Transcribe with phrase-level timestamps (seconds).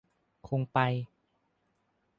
[0.47, 0.79] คงไป